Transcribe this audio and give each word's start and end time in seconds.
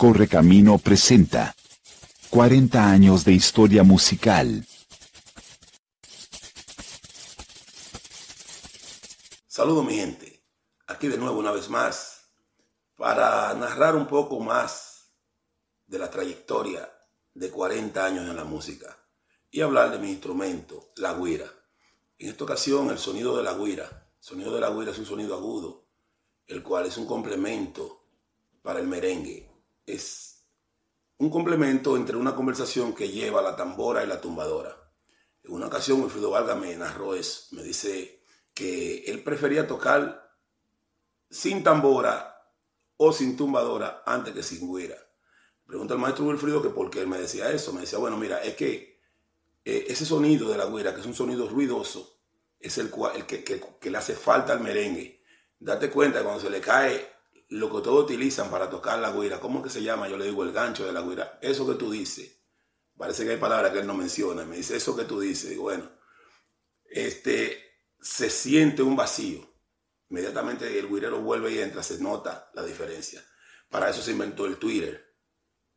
Correcamino 0.00 0.78
presenta 0.78 1.54
40 2.30 2.90
años 2.90 3.22
de 3.22 3.32
historia 3.32 3.82
musical. 3.82 4.66
Saludos 9.46 9.84
mi 9.84 9.96
gente, 9.96 10.42
aquí 10.86 11.08
de 11.08 11.18
nuevo 11.18 11.38
una 11.38 11.50
vez 11.50 11.68
más 11.68 12.30
para 12.96 13.52
narrar 13.52 13.94
un 13.94 14.06
poco 14.06 14.40
más 14.40 15.12
de 15.86 15.98
la 15.98 16.08
trayectoria 16.08 16.90
de 17.34 17.50
40 17.50 18.02
años 18.02 18.26
en 18.26 18.36
la 18.36 18.44
música 18.44 18.96
y 19.50 19.60
hablar 19.60 19.90
de 19.90 19.98
mi 19.98 20.08
instrumento, 20.12 20.92
la 20.96 21.12
guira. 21.12 21.52
En 22.16 22.30
esta 22.30 22.44
ocasión 22.44 22.88
el 22.88 22.98
sonido 22.98 23.36
de 23.36 23.42
la 23.42 23.52
guira. 23.52 23.84
El 24.16 24.24
sonido 24.24 24.54
de 24.54 24.60
la 24.60 24.70
guira 24.70 24.92
es 24.92 24.98
un 24.98 25.04
sonido 25.04 25.34
agudo, 25.34 25.90
el 26.46 26.62
cual 26.62 26.86
es 26.86 26.96
un 26.96 27.04
complemento 27.04 28.06
para 28.62 28.80
el 28.80 28.86
merengue 28.86 29.49
es 29.92 30.46
un 31.18 31.30
complemento 31.30 31.96
entre 31.96 32.16
una 32.16 32.34
conversación 32.34 32.94
que 32.94 33.10
lleva 33.10 33.42
la 33.42 33.54
tambora 33.54 34.02
y 34.02 34.06
la 34.06 34.20
tumbadora. 34.20 34.76
En 35.44 35.52
una 35.52 35.66
ocasión, 35.66 36.00
Wilfrido 36.00 36.30
Valga 36.30 36.54
me 36.54 36.74
narró 36.76 37.14
eso. 37.14 37.54
Me 37.54 37.62
dice 37.62 38.24
que 38.54 39.04
él 39.04 39.22
prefería 39.22 39.66
tocar 39.66 40.34
sin 41.28 41.62
tambora 41.62 42.42
o 42.96 43.12
sin 43.12 43.36
tumbadora 43.36 44.02
antes 44.06 44.34
que 44.34 44.42
sin 44.42 44.72
guira. 44.74 44.96
Pregunta 45.66 45.94
al 45.94 46.00
maestro 46.00 46.24
Wilfrido 46.24 46.62
que 46.62 46.70
por 46.70 46.90
qué 46.90 47.00
él 47.00 47.06
me 47.06 47.18
decía 47.18 47.50
eso. 47.52 47.72
Me 47.72 47.82
decía, 47.82 47.98
bueno, 47.98 48.16
mira, 48.16 48.42
es 48.42 48.56
que 48.56 49.00
eh, 49.64 49.86
ese 49.88 50.06
sonido 50.06 50.48
de 50.48 50.58
la 50.58 50.66
guira, 50.66 50.94
que 50.94 51.00
es 51.00 51.06
un 51.06 51.14
sonido 51.14 51.48
ruidoso, 51.48 52.18
es 52.58 52.78
el, 52.78 52.90
cual, 52.90 53.16
el 53.16 53.26
que, 53.26 53.44
que 53.44 53.90
le 53.90 53.98
hace 53.98 54.14
falta 54.14 54.52
al 54.52 54.60
merengue. 54.60 55.22
Date 55.58 55.90
cuenta, 55.90 56.22
cuando 56.22 56.40
se 56.40 56.50
le 56.50 56.60
cae 56.60 57.19
lo 57.50 57.68
que 57.68 57.82
todos 57.82 58.04
utilizan 58.04 58.50
para 58.50 58.70
tocar 58.70 58.98
la 59.00 59.12
guira, 59.12 59.40
¿cómo 59.40 59.62
que 59.62 59.70
se 59.70 59.82
llama? 59.82 60.08
Yo 60.08 60.16
le 60.16 60.26
digo 60.26 60.44
el 60.44 60.52
gancho 60.52 60.86
de 60.86 60.92
la 60.92 61.02
guira. 61.02 61.38
Eso 61.42 61.66
que 61.66 61.74
tú 61.74 61.90
dices, 61.90 62.38
parece 62.96 63.24
que 63.24 63.32
hay 63.32 63.36
palabras 63.38 63.72
que 63.72 63.80
él 63.80 63.86
no 63.86 63.94
menciona. 63.94 64.44
Me 64.44 64.56
dice, 64.56 64.76
eso 64.76 64.96
que 64.96 65.04
tú 65.04 65.18
dices, 65.18 65.50
digo, 65.50 65.64
bueno, 65.64 65.90
este, 66.84 67.58
se 68.00 68.30
siente 68.30 68.82
un 68.82 68.94
vacío. 68.94 69.48
Inmediatamente 70.08 70.78
el 70.78 70.88
guirero 70.88 71.20
vuelve 71.20 71.52
y 71.52 71.58
entra, 71.58 71.82
se 71.82 71.98
nota 71.98 72.50
la 72.54 72.64
diferencia. 72.64 73.24
Para 73.68 73.90
eso 73.90 74.00
se 74.00 74.12
inventó 74.12 74.46
el 74.46 74.56
Twitter. 74.56 75.16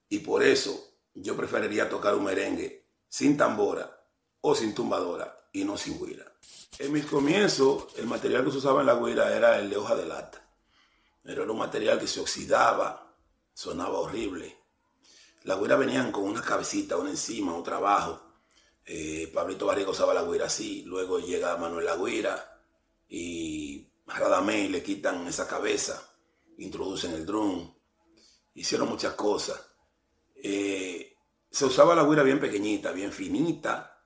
Y 0.09 0.19
por 0.19 0.44
eso 0.44 0.99
yo 1.16 1.35
preferiría 1.35 1.89
tocar 1.89 2.13
un 2.13 2.25
merengue 2.25 2.88
sin 3.09 3.35
tambora 3.35 4.07
o 4.41 4.53
sin 4.53 4.75
tumbadora 4.75 5.49
y 5.51 5.66
no 5.66 5.75
sin 5.75 6.03
guira. 6.03 6.31
En 6.77 6.91
mis 6.91 7.05
comienzos, 7.05 7.88
el 7.97 8.05
material 8.05 8.45
que 8.45 8.51
se 8.51 8.57
usaba 8.57 8.81
en 8.81 8.88
la 8.88 8.95
guira 8.95 9.35
era 9.35 9.59
el 9.59 9.71
de 9.71 9.77
hoja 9.77 9.95
de 9.95 10.05
lata. 10.05 10.44
Era 11.25 11.43
un 11.43 11.57
material 11.57 11.99
que 11.99 12.07
se 12.07 12.19
oxidaba, 12.19 13.16
sonaba 13.53 13.99
horrible. 13.99 14.57
Las 15.43 15.57
güeras 15.57 15.79
venían 15.79 16.11
con 16.11 16.23
una 16.23 16.41
cabecita, 16.41 16.97
una 16.97 17.11
encima, 17.11 17.55
otra 17.55 17.77
abajo. 17.77 18.21
Eh, 18.85 19.31
Pablito 19.33 19.66
Barriga 19.66 19.91
usaba 19.91 20.13
la 20.13 20.21
güera 20.23 20.45
así, 20.45 20.83
luego 20.85 21.19
llega 21.19 21.55
Manuel 21.55 21.85
La 21.85 21.97
y 23.07 23.88
Radamé 24.07 24.67
le 24.69 24.83
quitan 24.83 25.25
esa 25.27 25.47
cabeza, 25.47 26.13
introducen 26.57 27.13
el 27.13 27.25
drum, 27.25 27.73
hicieron 28.53 28.89
muchas 28.89 29.13
cosas. 29.13 29.61
Eh, 30.35 31.16
se 31.49 31.66
usaba 31.66 31.95
la 31.95 32.03
güera 32.03 32.23
bien 32.23 32.39
pequeñita, 32.39 32.91
bien 32.91 33.13
finita, 33.13 34.05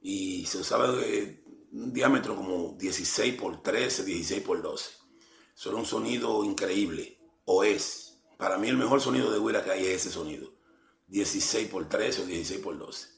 y 0.00 0.46
se 0.46 0.58
usaba 0.58 0.90
de 0.92 1.42
un 1.72 1.92
diámetro 1.92 2.36
como 2.36 2.76
16 2.78 3.34
por 3.34 3.62
13, 3.62 4.04
16 4.04 4.42
por 4.42 4.62
12. 4.62 5.05
Eso 5.56 5.74
un 5.74 5.86
sonido 5.86 6.44
increíble, 6.44 7.18
o 7.46 7.64
es. 7.64 8.18
Para 8.36 8.58
mí 8.58 8.68
el 8.68 8.76
mejor 8.76 9.00
sonido 9.00 9.30
de 9.30 9.58
hay 9.70 9.86
es 9.86 10.02
ese 10.02 10.10
sonido. 10.10 10.52
16 11.08 11.68
por 11.68 11.88
13 11.88 12.22
o 12.22 12.26
16 12.26 12.60
por 12.60 12.78
12. 12.78 13.08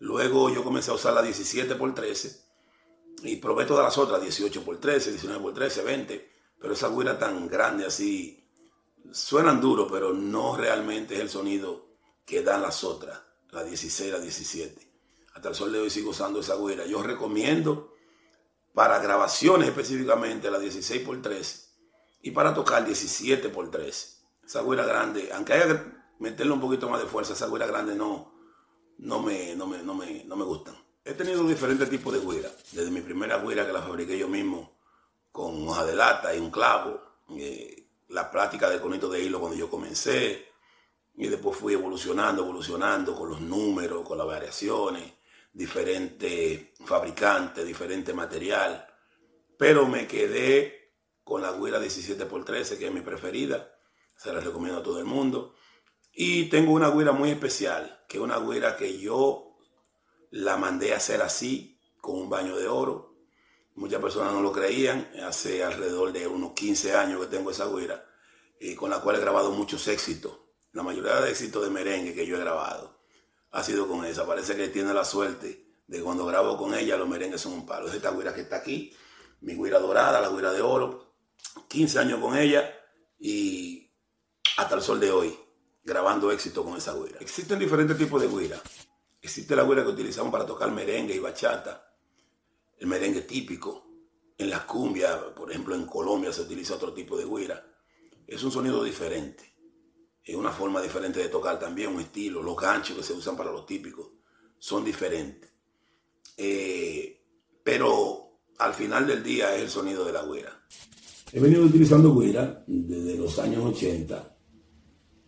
Luego 0.00 0.50
yo 0.50 0.64
comencé 0.64 0.90
a 0.90 0.94
usar 0.94 1.14
la 1.14 1.22
17 1.22 1.76
por 1.76 1.94
13 1.94 2.44
y 3.22 3.36
probé 3.36 3.66
todas 3.66 3.84
las 3.84 3.98
otras, 3.98 4.20
18 4.20 4.64
por 4.64 4.80
13, 4.80 5.10
19 5.10 5.42
por 5.42 5.54
13, 5.54 5.82
20. 5.82 6.30
Pero 6.58 6.74
esa 6.74 6.88
güira 6.88 7.18
tan 7.18 7.46
grande 7.46 7.86
así, 7.86 8.50
suenan 9.12 9.60
duro, 9.60 9.86
pero 9.88 10.12
no 10.12 10.56
realmente 10.56 11.14
es 11.14 11.20
el 11.20 11.30
sonido 11.30 11.86
que 12.24 12.42
dan 12.42 12.62
las 12.62 12.82
otras, 12.82 13.20
la 13.50 13.62
16, 13.62 14.12
la 14.12 14.18
17. 14.18 14.90
Hasta 15.34 15.48
el 15.48 15.54
sol 15.54 15.72
de 15.72 15.78
hoy 15.78 15.90
sigo 15.90 16.10
usando 16.10 16.40
esa 16.40 16.54
güira. 16.56 16.84
Yo 16.86 17.02
recomiendo 17.02 17.94
para 18.74 18.98
grabaciones 18.98 19.68
específicamente 19.68 20.50
la 20.50 20.58
16 20.58 21.02
x 21.02 21.22
13 21.22 21.70
y 22.22 22.30
para 22.30 22.54
tocar 22.54 22.84
17 22.84 23.48
x 23.48 23.70
13. 23.70 24.08
Esa 24.44 24.60
güera 24.62 24.84
grande, 24.84 25.30
aunque 25.32 25.52
haya 25.52 25.68
que 25.68 25.84
meterle 26.18 26.52
un 26.52 26.60
poquito 26.60 26.88
más 26.88 27.00
de 27.00 27.06
fuerza, 27.06 27.32
esa 27.32 27.46
güera 27.46 27.66
grande 27.66 27.94
no, 27.94 28.32
no, 28.98 29.20
me, 29.20 29.54
no, 29.56 29.66
me, 29.66 29.82
no, 29.82 29.94
me, 29.94 30.24
no 30.24 30.36
me 30.36 30.44
gustan. 30.44 30.74
He 31.04 31.14
tenido 31.14 31.46
diferentes 31.46 31.88
tipos 31.88 32.12
de 32.12 32.18
güera. 32.20 32.50
Desde 32.72 32.90
mi 32.90 33.00
primera 33.00 33.36
güera 33.36 33.66
que 33.66 33.72
la 33.72 33.82
fabriqué 33.82 34.18
yo 34.18 34.28
mismo 34.28 34.78
con 35.32 35.66
hoja 35.68 35.84
de 35.84 35.94
lata 35.94 36.34
y 36.34 36.40
un 36.40 36.50
clavo. 36.50 37.00
Eh, 37.30 37.86
la 38.08 38.30
práctica 38.30 38.68
de 38.68 38.80
conito 38.80 39.08
de 39.08 39.22
hilo 39.22 39.40
cuando 39.40 39.56
yo 39.56 39.70
comencé. 39.70 40.48
Y 41.14 41.28
después 41.28 41.56
fui 41.56 41.74
evolucionando, 41.74 42.42
evolucionando 42.42 43.14
con 43.14 43.30
los 43.30 43.40
números, 43.40 44.06
con 44.06 44.18
las 44.18 44.26
variaciones 44.26 45.19
diferente 45.52 46.74
fabricante, 46.84 47.64
diferente 47.64 48.12
material, 48.12 48.86
pero 49.58 49.86
me 49.86 50.06
quedé 50.06 50.94
con 51.24 51.42
la 51.42 51.52
Guira 51.52 51.80
17x13, 51.80 52.78
que 52.78 52.86
es 52.86 52.92
mi 52.92 53.00
preferida, 53.00 53.72
se 54.16 54.32
la 54.32 54.40
recomiendo 54.40 54.80
a 54.80 54.82
todo 54.82 54.98
el 54.98 55.04
mundo. 55.04 55.54
Y 56.12 56.46
tengo 56.46 56.72
una 56.72 56.90
Guira 56.90 57.12
muy 57.12 57.30
especial, 57.30 58.04
que 58.08 58.18
es 58.18 58.22
una 58.22 58.38
Guira 58.38 58.76
que 58.76 58.98
yo 58.98 59.56
la 60.30 60.56
mandé 60.56 60.92
a 60.92 60.96
hacer 60.96 61.22
así, 61.22 61.78
con 62.00 62.16
un 62.16 62.30
baño 62.30 62.56
de 62.56 62.68
oro. 62.68 63.16
Muchas 63.74 64.00
personas 64.00 64.32
no 64.32 64.42
lo 64.42 64.52
creían, 64.52 65.10
hace 65.24 65.62
alrededor 65.62 66.12
de 66.12 66.26
unos 66.26 66.52
15 66.52 66.96
años 66.96 67.20
que 67.20 67.36
tengo 67.36 67.50
esa 67.50 67.66
Guira, 67.66 68.04
y 68.58 68.74
con 68.74 68.90
la 68.90 69.00
cual 69.00 69.16
he 69.16 69.20
grabado 69.20 69.52
muchos 69.52 69.86
éxitos, 69.88 70.38
la 70.72 70.82
mayoría 70.82 71.20
de 71.20 71.30
éxitos 71.30 71.64
de 71.64 71.70
merengue 71.70 72.14
que 72.14 72.26
yo 72.26 72.36
he 72.36 72.40
grabado 72.40 72.99
ha 73.50 73.62
sido 73.62 73.88
con 73.88 74.04
esa. 74.04 74.26
Parece 74.26 74.56
que 74.56 74.68
tiene 74.68 74.94
la 74.94 75.04
suerte 75.04 75.66
de 75.86 76.02
cuando 76.02 76.24
grabo 76.26 76.56
con 76.56 76.74
ella, 76.74 76.96
los 76.96 77.08
merengues 77.08 77.40
son 77.40 77.52
un 77.52 77.66
palo. 77.66 77.88
Es 77.88 77.94
esta 77.94 78.10
güira 78.10 78.34
que 78.34 78.42
está 78.42 78.56
aquí, 78.56 78.94
mi 79.40 79.54
güira 79.54 79.78
dorada, 79.78 80.20
la 80.20 80.28
güira 80.28 80.52
de 80.52 80.62
oro. 80.62 81.14
15 81.68 81.98
años 81.98 82.20
con 82.20 82.36
ella 82.36 82.70
y 83.18 83.90
hasta 84.56 84.76
el 84.76 84.82
sol 84.82 85.00
de 85.00 85.10
hoy, 85.10 85.36
grabando 85.82 86.30
éxito 86.30 86.64
con 86.64 86.76
esa 86.76 86.92
güira. 86.92 87.18
Existen 87.20 87.58
diferentes 87.58 87.96
tipos 87.96 88.20
de 88.20 88.28
güira. 88.28 88.60
Existe 89.22 89.56
la 89.56 89.62
güira 89.62 89.82
que 89.82 89.90
utilizamos 89.90 90.30
para 90.32 90.46
tocar 90.46 90.70
merengue 90.70 91.14
y 91.14 91.18
bachata, 91.18 91.94
el 92.78 92.86
merengue 92.86 93.22
típico. 93.22 93.86
En 94.38 94.48
las 94.48 94.64
cumbias, 94.64 95.16
por 95.36 95.50
ejemplo, 95.50 95.74
en 95.74 95.84
Colombia 95.84 96.32
se 96.32 96.40
utiliza 96.40 96.74
otro 96.74 96.94
tipo 96.94 97.18
de 97.18 97.24
güira. 97.24 97.62
Es 98.26 98.42
un 98.42 98.50
sonido 98.50 98.82
diferente 98.82 99.49
es 100.24 100.36
una 100.36 100.50
forma 100.50 100.80
diferente 100.82 101.20
de 101.20 101.28
tocar 101.28 101.58
también, 101.58 101.94
un 101.94 102.00
estilo. 102.00 102.42
Los 102.42 102.56
ganchos 102.56 102.96
que 102.96 103.02
se 103.02 103.12
usan 103.12 103.36
para 103.36 103.50
los 103.50 103.66
típicos 103.66 104.08
son 104.58 104.84
diferentes. 104.84 105.50
Eh, 106.36 107.20
pero 107.62 108.40
al 108.58 108.74
final 108.74 109.06
del 109.06 109.22
día 109.22 109.54
es 109.56 109.62
el 109.62 109.70
sonido 109.70 110.04
de 110.04 110.12
la 110.12 110.22
güera. 110.22 110.56
He 111.32 111.40
venido 111.40 111.64
utilizando 111.64 112.12
güera 112.12 112.62
desde 112.66 113.16
los 113.16 113.38
años 113.38 113.64
80 113.64 114.36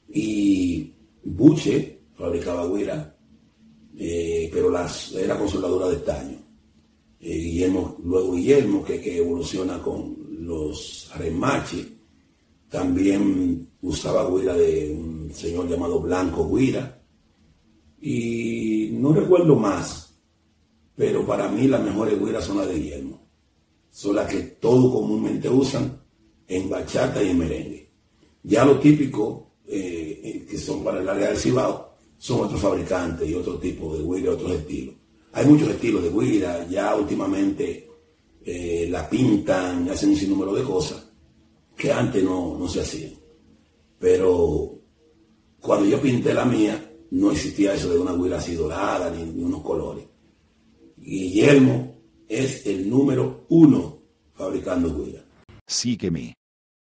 y 0.08 0.94
Buche 1.24 2.03
fabricaba 2.14 2.66
güera, 2.66 3.16
eh, 3.97 4.50
pero 4.53 4.70
las, 4.70 5.12
era 5.12 5.38
con 5.38 5.48
soldadura 5.48 5.88
de 5.88 5.97
estaño. 5.97 6.38
Eh, 7.20 7.36
Guillermo, 7.36 7.98
luego 8.03 8.34
Guillermo, 8.34 8.84
que, 8.84 9.00
que 9.00 9.19
evoluciona 9.19 9.80
con 9.80 10.16
los 10.44 11.10
remaches 11.16 11.86
también 12.69 13.72
usaba 13.82 14.31
guira 14.31 14.54
de 14.54 14.97
un 14.97 15.31
señor 15.34 15.68
llamado 15.68 16.01
Blanco 16.01 16.48
Guira. 16.54 17.01
Y 18.01 18.91
no 18.95 19.12
recuerdo 19.12 19.56
más, 19.56 20.15
pero 20.97 21.27
para 21.27 21.48
mí 21.48 21.68
las 21.68 21.83
mejores 21.83 22.18
guiras 22.18 22.45
son 22.45 22.59
las 22.59 22.68
de 22.68 22.74
Guillermo. 22.74 23.21
Son 23.91 24.16
las 24.16 24.30
que 24.30 24.41
todos 24.41 24.92
comúnmente 24.92 25.48
usan 25.48 26.01
en 26.48 26.71
bachata 26.71 27.22
y 27.22 27.30
en 27.30 27.39
merengue. 27.39 27.91
Ya 28.42 28.65
lo 28.65 28.78
típico, 28.78 29.53
eh, 29.66 30.21
eh, 30.24 30.47
que 30.48 30.59
son 30.59 30.83
para 30.83 31.01
el 31.01 31.09
área 31.09 31.28
del 31.28 31.36
Cibao, 31.36 31.92
son 32.18 32.47
otros 32.47 32.60
fabricantes 32.60 33.28
y 33.28 33.34
otro 33.34 33.59
tipo 33.59 33.97
de 33.97 34.03
guira, 34.03 34.33
otros 34.33 34.53
estilos. 34.53 34.95
Hay 35.33 35.47
muchos 35.47 35.68
estilos 35.68 36.03
de 36.03 36.10
guira, 36.10 36.66
ya 36.68 36.95
últimamente 36.97 37.89
eh, 38.45 38.89
la 38.91 39.09
pintan, 39.09 39.89
hacen 39.91 40.10
un 40.10 40.16
sinnúmero 40.16 40.54
de 40.54 40.62
cosas 40.62 41.06
que 41.77 41.92
antes 41.92 42.22
no, 42.22 42.56
no 42.59 42.68
se 42.68 42.80
hacían. 42.80 43.22
Pero 44.03 44.81
cuando 45.60 45.87
yo 45.87 46.03
pinté 46.03 46.34
la 46.34 46.45
mía, 46.45 46.93
no 47.13 47.31
existía 47.31 47.75
eso 47.75 47.89
de 47.89 48.01
una 48.01 48.13
huila 48.13 48.39
así 48.39 48.57
dorada 48.57 49.09
ni, 49.10 49.22
unos 49.41 49.63
colores. 49.63 50.04
Guillermo 50.97 52.03
es 52.28 52.66
el 52.66 52.91
número 52.91 53.47
uno 53.51 54.03
fabricando 54.34 54.89
huila. 54.89 55.25
Sígueme. 55.69 56.34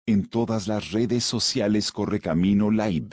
En 0.04 0.26
todas 0.26 0.66
las 0.66 0.90
redes 0.90 1.22
sociales 1.22 1.92
Correcamino 1.92 2.72
Live. 2.72 3.10